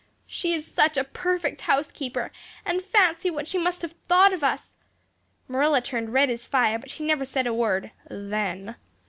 She 0.25 0.51
is 0.55 0.65
such 0.65 0.97
a 0.97 1.03
perfect 1.03 1.61
housekeeper 1.61 2.31
and 2.65 2.81
fancy 2.81 3.29
what 3.29 3.47
she 3.47 3.59
must 3.59 3.83
have 3.83 3.91
thought 4.07 4.33
of 4.33 4.43
us. 4.43 4.73
Marilla 5.47 5.79
turned 5.79 6.11
red 6.11 6.31
as 6.31 6.47
fire 6.47 6.79
but 6.79 6.89
she 6.89 7.05
never 7.05 7.23
said 7.23 7.45
a 7.45 7.53
word 7.53 7.91
then. 8.09 8.77